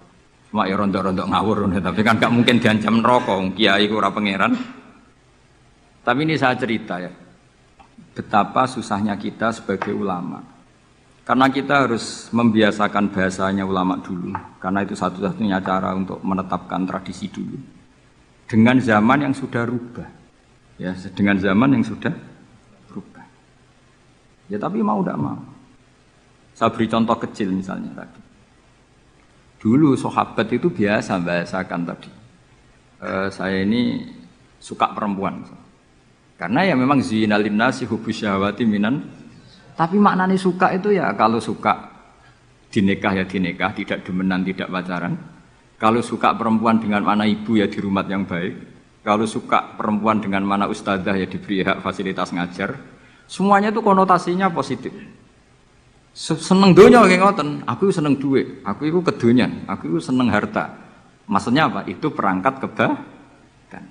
Cuma 0.48 0.64
ya 0.64 0.80
rontok-rontok 0.80 1.28
ngawur, 1.28 1.68
tapi 1.76 2.00
kan 2.00 2.16
gak 2.16 2.32
mungkin 2.32 2.56
diancam 2.56 3.04
rokok. 3.04 3.52
Kiai 3.52 3.84
ora 3.92 4.08
pangeran, 4.08 4.56
tapi 6.00 6.24
ini 6.24 6.40
saya 6.40 6.56
cerita 6.56 6.96
ya, 7.04 7.12
betapa 8.16 8.64
susahnya 8.64 9.12
kita 9.20 9.52
sebagai 9.52 9.92
ulama. 9.92 10.40
Karena 11.20 11.52
kita 11.52 11.84
harus 11.84 12.32
membiasakan 12.32 13.12
bahasanya 13.12 13.68
ulama 13.68 14.00
dulu, 14.00 14.32
karena 14.56 14.88
itu 14.88 14.96
satu-satunya 14.96 15.60
cara 15.60 15.92
untuk 15.92 16.16
menetapkan 16.24 16.88
tradisi 16.88 17.28
dulu. 17.28 17.60
Dengan 18.48 18.80
zaman 18.80 19.28
yang 19.28 19.34
sudah 19.36 19.68
rubah, 19.68 20.08
ya, 20.80 20.96
dengan 21.12 21.36
zaman 21.36 21.76
yang 21.76 21.84
sudah 21.84 22.12
rubah. 22.88 23.24
Ya 24.48 24.56
tapi 24.56 24.80
mau 24.80 25.04
tidak 25.04 25.20
mau. 25.20 25.61
Saya 26.52 26.68
beri 26.72 26.86
contoh 26.88 27.16
kecil 27.16 27.48
misalnya 27.52 28.04
tadi. 28.04 28.20
Dulu 29.62 29.94
sahabat 29.94 30.50
itu 30.52 30.68
biasa 30.68 31.22
bahasakan 31.22 31.80
tadi. 31.86 32.10
Uh, 33.02 33.28
saya 33.30 33.62
ini 33.62 34.06
suka 34.58 34.90
perempuan. 34.94 35.42
Karena 36.38 36.66
ya 36.66 36.74
memang 36.74 36.98
zinalin 36.98 37.54
nasi 37.54 37.86
hubus 37.86 38.22
syahwati 38.22 38.66
minan. 38.66 39.06
Tapi 39.78 39.96
maknanya 39.96 40.34
suka 40.34 40.74
itu 40.74 40.92
ya 40.92 41.14
kalau 41.14 41.38
suka 41.38 41.92
dinikah 42.72 43.12
ya 43.14 43.24
dinikah, 43.28 43.70
tidak 43.76 44.02
demenan, 44.02 44.42
tidak 44.42 44.66
pacaran. 44.66 45.14
Kalau 45.78 46.02
suka 46.02 46.34
perempuan 46.38 46.78
dengan 46.78 47.02
mana 47.02 47.26
ibu 47.26 47.58
ya 47.58 47.66
di 47.66 47.78
rumah 47.78 48.06
yang 48.06 48.26
baik. 48.26 48.54
Kalau 49.02 49.26
suka 49.26 49.74
perempuan 49.74 50.22
dengan 50.22 50.46
mana 50.46 50.70
ustazah 50.70 51.18
ya 51.18 51.26
diberi 51.26 51.66
hak 51.66 51.82
fasilitas 51.82 52.30
ngajar. 52.30 52.78
Semuanya 53.26 53.74
itu 53.74 53.82
konotasinya 53.82 54.46
positif. 54.50 54.94
Seneng 56.12 56.76
dunia 56.76 57.08
kayak 57.08 57.20
ngoten. 57.24 57.48
Aku 57.64 57.88
seneng 57.88 58.20
duit, 58.20 58.60
aku 58.68 58.84
itu 58.84 59.00
kedunian, 59.00 59.64
aku 59.64 59.96
itu 59.96 59.98
seneng 60.12 60.28
harta. 60.28 60.68
Maksudnya 61.24 61.72
apa? 61.72 61.88
Itu 61.88 62.12
perangkat 62.12 62.60
keba. 62.60 63.00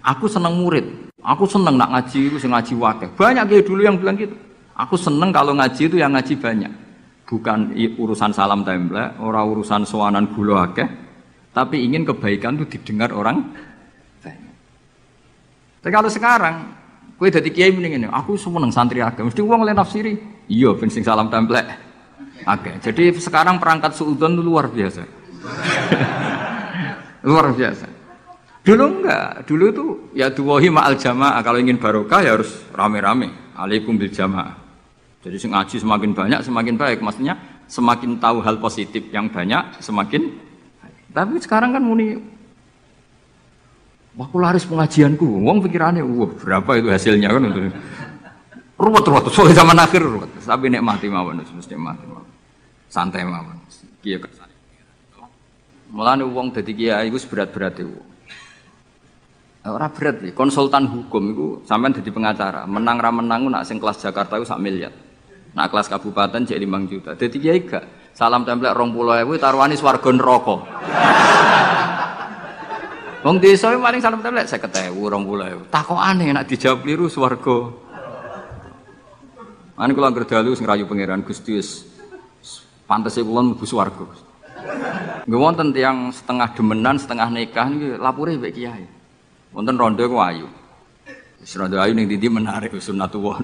Aku 0.06 0.30
seneng 0.30 0.62
murid, 0.62 1.10
Aku 1.22 1.46
seneng 1.46 1.78
nak 1.78 1.94
ngaji 1.94 2.34
itu 2.34 2.38
sing 2.42 2.50
ngaji 2.50 2.74
wakil. 2.82 3.10
Banyak 3.14 3.46
kayak 3.46 3.66
dulu 3.66 3.82
yang 3.86 3.98
bilang 4.02 4.18
gitu. 4.18 4.34
Aku 4.74 4.98
seneng 4.98 5.30
kalau 5.30 5.54
ngaji 5.54 5.84
itu 5.86 5.98
yang 6.02 6.18
ngaji 6.18 6.34
banyak. 6.42 6.74
Bukan 7.30 7.78
urusan 7.96 8.34
salam 8.34 8.66
template, 8.66 9.22
orang 9.22 9.46
urusan 9.54 9.88
soanan 9.88 10.34
gula 10.36 10.68
akeh, 10.68 10.84
tapi 11.56 11.80
ingin 11.80 12.04
kebaikan 12.04 12.60
itu 12.60 12.76
didengar 12.76 13.16
orang. 13.16 13.40
Tapi 15.82 15.90
kalau 15.90 16.12
sekarang, 16.12 16.76
kue 17.16 17.32
dari 17.32 17.50
kiai 17.50 17.72
mending 17.72 18.04
ini, 18.04 18.08
aku 18.12 18.36
seneng 18.36 18.70
santri 18.70 19.00
akeh, 19.00 19.24
mesti 19.24 19.40
uang 19.40 19.64
oleh 19.64 19.74
nafsiri. 19.74 20.14
Iya, 20.52 20.76
bensin 20.76 21.08
salam 21.08 21.32
template. 21.32 21.91
Oke, 22.46 22.72
jadi 22.82 23.14
sekarang 23.18 23.62
perangkat 23.62 23.94
suudon 23.94 24.38
itu 24.38 24.44
luar 24.44 24.70
biasa. 24.70 25.04
luar 27.30 27.54
biasa. 27.54 27.88
Dulu 28.62 28.84
enggak, 28.86 29.50
dulu 29.50 29.64
itu 29.74 29.86
ya 30.14 30.30
duwahi 30.30 30.70
ma'al 30.70 30.98
jamaah. 30.98 31.42
Kalau 31.42 31.58
ingin 31.58 31.82
barokah 31.82 32.22
ya 32.22 32.38
harus 32.38 32.62
rame-rame. 32.74 33.58
Alaikum 33.58 33.98
bil 33.98 34.14
jamaah. 34.14 34.54
Jadi 35.22 35.38
ngaji 35.38 35.76
semakin 35.82 36.12
banyak 36.14 36.40
semakin 36.46 36.76
baik. 36.78 37.02
Maksudnya 37.02 37.38
semakin 37.66 38.22
tahu 38.22 38.42
hal 38.46 38.62
positif 38.62 39.10
yang 39.10 39.30
banyak 39.34 39.82
semakin. 39.82 40.38
Tapi 41.10 41.42
sekarang 41.42 41.74
kan 41.74 41.82
muni 41.82 42.18
Aku 44.20 44.38
laris 44.44 44.68
pengajianku. 44.68 45.24
Wong 45.24 45.64
pikirannya, 45.64 46.04
wah 46.04 46.28
berapa 46.36 46.72
itu 46.78 46.88
hasilnya 46.92 47.32
kan 47.32 47.42
untuk 47.48 47.72
ruwet 48.76 49.06
ruwet. 49.08 49.24
Soalnya 49.32 49.56
zaman 49.64 49.78
akhir 49.80 50.02
ruwet. 50.04 50.30
Tapi 50.44 50.68
nikmati 50.68 51.08
mawon, 51.08 51.40
mesti 51.40 51.74
nikmati 51.74 52.06
mawon. 52.12 52.21
Santai 52.92 53.24
mawon. 53.24 53.56
Kiai 54.04 54.20
kesan. 54.20 54.52
Mulane 55.96 56.28
wong 56.28 56.52
dadi 56.52 56.76
kiai 56.76 57.08
iku 57.08 57.16
berat-berat 57.32 57.80
itu. 57.80 57.96
Ora 59.64 59.88
berat 59.88 60.20
sih. 60.20 60.36
Konsultan 60.36 60.92
hukum 60.92 61.24
itu 61.32 61.48
sampean 61.64 61.96
dadi 61.96 62.12
pengacara. 62.12 62.68
Menang 62.68 63.00
ra 63.00 63.16
menang 63.16 63.48
nak 63.48 63.64
sing 63.64 63.80
kelas 63.80 64.04
Jakarta 64.04 64.36
itu 64.36 64.44
sak 64.44 64.60
miliar. 64.60 64.92
Nak 65.56 65.72
kelas 65.72 65.88
kabupaten 65.88 66.44
jadi 66.44 66.60
5 66.60 66.92
juta. 66.92 67.16
Dadi 67.16 67.38
kiai 67.40 67.64
gak. 67.64 68.12
Salam 68.12 68.44
templek 68.44 68.76
20.000 68.76 69.40
taruhane 69.40 69.80
swarga 69.80 70.12
neraka. 70.12 70.56
Wong 73.24 73.40
desa 73.40 73.72
paling 73.72 74.04
salam 74.04 74.20
templek 74.20 74.52
saya 74.52 74.60
ketemu 74.60 75.00
orang 75.00 75.24
pulau. 75.24 75.64
Takok 75.72 75.96
aneh 75.96 76.36
nak 76.36 76.44
dijawab 76.44 76.84
liru 76.84 77.08
swarga. 77.08 77.72
Ane 79.80 79.96
kula 79.96 80.12
anggere 80.12 80.28
dalu 80.28 80.52
sing 80.58 80.68
rayu 80.68 80.86
pangeran 80.86 81.24
Gusti 81.24 81.56
pantese 82.92 83.24
kula 83.24 83.40
mlebu 83.40 83.64
swarga. 83.64 84.04
Nggih 85.24 85.40
wonten 85.40 85.72
tiyang 85.72 86.12
setengah 86.12 86.52
demenan, 86.52 87.00
setengah 87.00 87.32
nikah 87.32 87.72
niki 87.72 87.96
lapure 87.96 88.36
mbek 88.36 88.52
kiai. 88.52 88.84
Wonten 89.56 89.80
rondo 89.80 90.04
ku 90.04 90.20
ayu. 90.20 90.52
Rondo 91.56 91.80
ayu 91.80 91.96
ning 91.96 92.12
ndi 92.12 92.28
menarik 92.28 92.76
sunnatullah. 92.76 93.40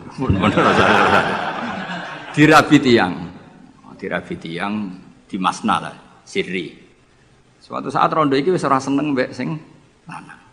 Dirabi 2.36 2.78
tiyang. 2.84 3.14
Dirabi 3.96 4.36
tiyang 4.36 4.74
di 5.26 5.40
masna 5.40 5.80
lah, 5.80 5.96
sirri. 6.28 6.76
Suatu 7.64 7.88
saat 7.88 8.12
rondo 8.12 8.36
iki 8.36 8.52
wis 8.52 8.68
ora 8.68 8.84
seneng 8.84 9.16
mbek 9.16 9.32
sing 9.32 9.56
lanang. 10.06 10.44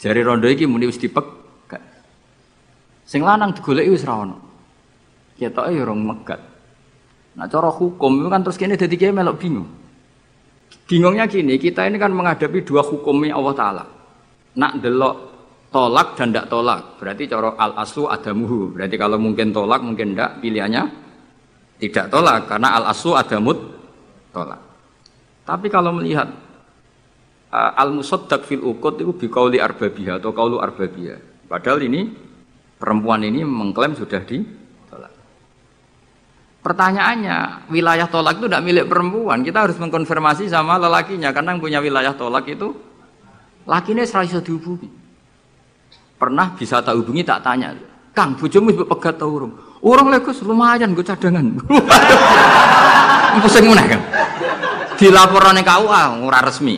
Jari 0.00 0.20
rondo 0.24 0.48
iki 0.48 0.64
muni 0.64 0.88
wis 0.88 0.96
dipek. 0.96 1.36
Sing 3.04 3.20
lanang 3.20 3.52
digoleki 3.52 3.92
wis 3.92 4.04
ora 4.08 4.16
ono. 4.24 4.36
Ketoke 5.38 5.70
ya 5.70 5.86
rong 5.86 6.02
megat. 6.02 6.47
Nah 7.38 7.46
cara 7.46 7.70
hukum 7.70 8.18
itu 8.18 8.28
kan 8.28 8.42
terus 8.42 8.58
kene 8.58 8.74
dadi 8.74 8.98
kiai 8.98 9.14
melok 9.14 9.38
bingung. 9.38 9.70
Bingungnya 10.88 11.28
gini, 11.28 11.60
kita 11.60 11.86
ini 11.86 12.00
kan 12.00 12.10
menghadapi 12.10 12.64
dua 12.64 12.82
hukumnya 12.82 13.36
Allah 13.36 13.54
Ta'ala. 13.54 13.84
Nak 14.58 14.72
delok 14.82 15.16
tolak 15.68 16.16
dan 16.16 16.32
tidak 16.32 16.48
tolak. 16.48 16.80
Berarti 16.96 17.28
cara 17.28 17.54
al 17.54 17.76
aslu 17.78 18.08
adamuhu. 18.08 18.72
Berarti 18.72 18.96
kalau 18.96 19.20
mungkin 19.20 19.52
tolak, 19.52 19.84
mungkin 19.84 20.16
tidak, 20.16 20.40
pilihannya 20.40 20.82
tidak 21.78 22.06
tolak. 22.08 22.48
Karena 22.48 22.68
al 22.80 22.84
aslu 22.90 23.12
adamut 23.14 23.58
tolak. 24.32 24.60
Tapi 25.44 25.66
kalau 25.68 25.92
melihat 25.92 26.28
uh, 27.52 27.72
al 27.76 27.92
musaddaq 27.92 28.44
fil 28.48 28.64
ukut 28.64 29.00
itu 29.00 29.12
biqauli 29.28 29.60
arbabiyah 29.60 30.20
atau 30.20 30.32
kaulu 30.32 30.60
arbabiyah. 30.60 31.48
Padahal 31.48 31.84
ini 31.84 32.12
perempuan 32.76 33.24
ini 33.24 33.44
mengklaim 33.44 33.96
sudah 33.96 34.24
ditolak. 34.24 34.67
Pertanyaannya, 36.68 37.64
wilayah 37.72 38.04
tolak 38.12 38.36
itu 38.36 38.44
tidak 38.44 38.60
milik 38.60 38.84
perempuan. 38.92 39.40
Kita 39.40 39.64
harus 39.64 39.80
mengkonfirmasi 39.80 40.52
sama 40.52 40.76
lelakinya 40.76 41.32
karena 41.32 41.56
yang 41.56 41.64
punya 41.64 41.80
wilayah 41.80 42.12
tolak 42.12 42.44
itu 42.44 42.76
lakinya 43.64 44.04
serasa 44.04 44.44
dihubungi. 44.44 44.92
Pernah 46.20 46.52
bisa 46.52 46.84
tak 46.84 46.92
hubungi 47.00 47.24
tak 47.24 47.40
tanya, 47.40 47.72
Kang, 48.12 48.36
bojomu 48.36 48.76
pegat 48.84 49.16
tau 49.16 49.32
urung? 49.32 49.56
Urung 49.80 50.12
legus 50.12 50.44
lumayan 50.44 50.92
gue 50.92 51.06
cadangan. 51.06 51.56
Pusing 53.40 53.70
mana 53.70 53.86
kan? 53.88 54.00
dilaporane 54.98 55.62
KUA 55.62 56.02
ora 56.26 56.40
resmi. 56.42 56.76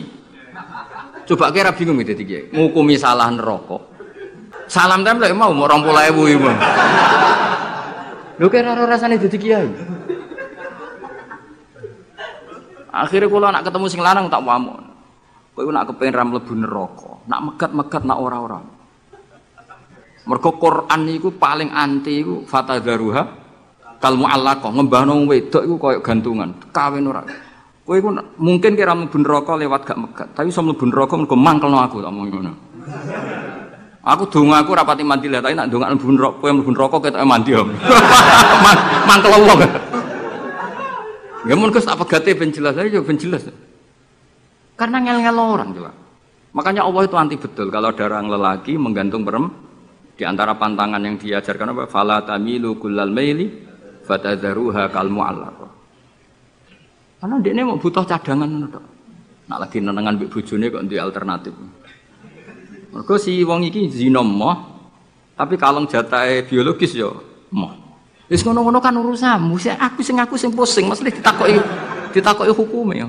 Coba 1.25 1.49
kira 1.49 1.73
bingung 1.73 1.97
gitu 1.99 2.13
tiga. 2.15 2.47
Ngukumi 2.53 2.95
salah 2.95 3.27
neraka. 3.33 3.81
Salam 4.69 5.03
template 5.03 5.35
mau 5.35 5.51
mau 5.51 5.67
rompul 5.67 5.97
ewu 5.99 6.31
ibu. 6.31 6.47
Lu 8.41 8.49
kira 8.49 8.73
rasanya 8.73 9.21
jadi 9.21 9.37
kiai. 9.37 9.69
Akhirnya 12.89 13.29
kalau 13.29 13.53
nak 13.53 13.63
ketemu 13.69 13.85
sing 13.85 14.01
lanang 14.01 14.25
tak 14.33 14.41
mau. 14.41 14.81
Kau 15.53 15.69
nak 15.69 15.93
kepengen 15.93 16.17
ram 16.17 16.29
lebu 16.33 16.57
neraka. 16.57 17.21
Nak 17.29 17.39
megat-megat 17.53 18.01
nak 18.01 18.17
ora-ora. 18.17 18.59
Mergo 20.25 20.51
Quran 20.57 21.01
niku 21.05 21.37
paling 21.37 21.69
anti 21.69 22.25
iku 22.25 22.45
fatadaruha 22.49 23.23
kal 24.01 24.17
mu'allaqah 24.17 24.73
ngembahno 24.73 25.29
wedok 25.29 25.61
iku 25.61 25.75
koyo 25.77 25.99
gantungan. 26.01 26.57
Kawin 26.73 27.05
ora. 27.05 27.21
Kowe 27.85 27.93
iku 27.97 28.09
mungkin 28.41 28.73
kira 28.73 28.97
mlebu 28.97 29.21
neraka 29.21 29.53
lewat 29.57 29.81
gak 29.85 29.99
megat, 30.01 30.27
tapi 30.33 30.49
iso 30.49 30.65
mlebu 30.65 30.89
neraka 30.89 31.13
mergo 31.13 31.37
mangkelno 31.37 31.77
aku 31.77 32.01
tak 32.01 32.09
omong 32.09 32.29
ngono. 32.29 32.53
Aku 34.01 34.25
donga 34.25 34.65
aku 34.65 34.73
rapati 34.73 35.05
mandi 35.05 35.29
lah, 35.29 35.45
tapi 35.45 35.53
nak 35.53 35.69
donga 35.69 35.93
mlebu 35.93 36.09
neraka, 36.17 36.37
kowe 36.41 36.49
mlebu 36.49 36.71
neraka 36.73 36.97
ketoke 37.05 37.25
mandi 37.25 37.51
om. 37.53 37.69
Mangkel 39.09 39.29
wong. 39.37 39.61
Ya 41.45 41.53
mun 41.53 41.69
kes 41.69 41.85
tak 41.85 42.01
pegate 42.01 42.33
ben 42.33 42.49
jelas 42.49 42.73
aja 42.77 42.97
ben 43.01 43.17
jelas. 43.17 43.45
Karena 44.73 44.97
ngel-ngel 45.05 45.37
orang 45.37 45.69
juga. 45.73 45.93
Makanya 46.57 46.81
Allah 46.81 47.01
itu 47.05 47.15
anti 47.15 47.37
betul 47.37 47.69
kalau 47.69 47.93
ada 47.93 48.03
orang 48.09 48.25
lelaki 48.27 48.73
menggantung 48.75 49.21
perem 49.21 49.53
di 50.17 50.25
antara 50.25 50.57
pantangan 50.57 51.01
yang 51.01 51.21
diajarkan 51.21 51.77
apa? 51.77 51.83
Fala 51.85 52.25
tamilu 52.25 52.81
kullal 52.81 53.13
maili 53.13 53.53
fatadharuha 54.01 54.89
kal 54.89 55.13
mu'allaqah. 55.13 55.71
Karena 57.21 57.35
dia 57.37 57.53
ini 57.53 57.61
mau 57.61 57.77
butuh 57.77 58.01
cadangan. 58.01 58.49
Nak 59.45 59.59
lagi 59.61 59.77
nenengan 59.77 60.17
mbek 60.17 60.29
bojone 60.33 60.65
kok 60.73 60.83
di 60.89 60.97
alternatif. 60.97 61.53
Mergo 62.91 63.15
si 63.15 63.39
wong 63.47 63.63
iki 63.71 63.87
zina 63.87 64.19
moh, 64.19 64.55
tapi 65.39 65.55
kalong 65.55 65.87
jatahe 65.87 66.43
biologis 66.43 66.91
yo 66.91 67.23
moh. 67.55 67.71
Wis 68.27 68.43
ngono-ngono 68.43 68.79
kan 68.83 68.95
urusanmu. 68.95 69.55
Sing 69.59 69.75
aku 69.79 69.99
sing 70.03 70.19
aku 70.19 70.35
sing 70.35 70.51
pusing, 70.51 70.87
mesti 70.91 71.07
ditakoki 71.07 71.55
ditakoki 72.11 72.51
hukume 72.51 72.95
ya. 72.99 73.07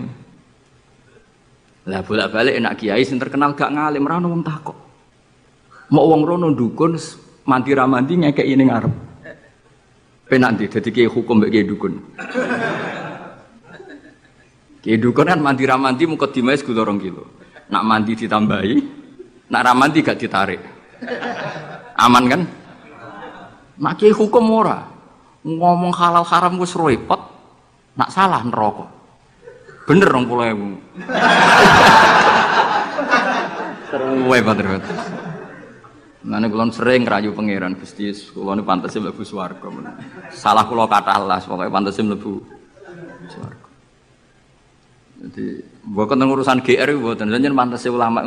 Lah 1.91 1.99
bolak-balik 2.07 2.63
enak 2.63 2.79
kiai 2.79 3.03
sing 3.03 3.19
terkenal 3.19 3.59
gak 3.59 3.75
ngalim 3.75 4.07
ra 4.07 4.23
ono 4.23 4.31
wong 4.31 4.43
takok. 4.47 4.79
Mau 5.91 6.07
wong 6.15 6.23
rono 6.23 6.55
dukun 6.55 6.95
mandi 7.43 7.71
ra 7.75 7.91
mandi 7.91 8.23
ngekeki 8.23 8.55
ning 8.55 8.71
ngarep. 8.71 8.95
Penak 10.31 10.51
ndi 10.55 10.71
dadi 10.71 10.91
kiai 10.95 11.11
hukum 11.11 11.43
mbek 11.43 11.51
kiai 11.51 11.67
dukun. 11.67 11.93
Kan 15.27 15.39
mandi 15.43 15.63
ramanti 15.67 16.07
dimais 16.07 16.63
segala 16.63 16.87
orang 16.87 16.99
kilo. 17.03 17.27
Nak 17.71 17.83
mandi 17.83 18.19
ditambahi, 18.19 19.02
nak 19.53 19.63
ramanti 19.69 20.01
gak 20.01 20.17
ditarik. 20.17 20.61
Aman 22.01 22.25
kan? 22.33 22.43
Kiai 24.01 24.17
hukum 24.17 24.49
ora. 24.49 24.89
Ngomong 25.45 25.93
halal 25.93 26.25
haram 26.25 26.57
gue 26.57 26.65
repot. 26.65 27.21
Nak 27.93 28.09
salah 28.09 28.41
neraka. 28.41 28.89
Bener 29.85 30.09
dong 30.09 30.25
pulau 30.25 30.49
ibu. 30.49 30.67
Terus 33.93 34.41
banget. 34.41 34.83
Mana 36.23 36.47
kulon 36.47 36.71
sering 36.71 37.03
rayu 37.03 37.35
pangeran 37.35 37.75
Gusti, 37.75 38.15
kulon 38.31 38.63
pantas 38.63 38.95
mlebu 38.95 39.27
swarga. 39.27 39.69
Salah 40.31 40.65
kulo 40.71 40.87
kata 40.87 41.19
Allah, 41.19 41.43
pokoknya 41.43 41.69
pantas 41.69 41.99
mlebu 41.99 42.41
swarga. 43.27 43.69
Jadi, 45.23 45.47
bukan 45.83 46.23
urusan 46.31 46.63
GR 46.63 46.91
bukan, 46.95 47.27
jangan 47.27 47.59
pantas 47.59 47.85
ulama 47.91 48.23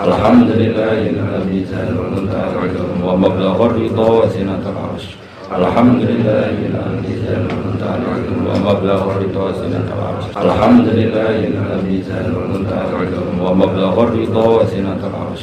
الحمد 0.00 0.50
لله 0.50 0.92
الذي 1.10 1.66
سألون 1.66 2.28
تعالى 2.30 2.80
ومبلغ 3.06 3.66
الرضا 3.66 4.08
وزنة 4.24 4.62
العرش 4.72 5.06
الحمد 5.52 6.02
لله 6.02 6.46
الذي 6.68 7.14
سألون 7.26 7.76
تعالى 7.80 8.06
ومبلغ 8.48 9.00
الرضا 9.10 9.42
وزنة 9.48 9.86
العرش 9.96 10.24
الحمد 10.36 10.86
لله 10.88 11.36
الذي 11.48 12.02
سألون 12.02 12.66
تعالى 12.70 13.18
ومبلغ 13.40 14.02
الرضا 14.02 14.44
وزنة 14.62 15.00
العرش 15.10 15.42